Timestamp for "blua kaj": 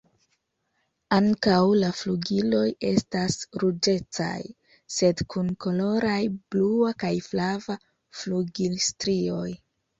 6.39-7.15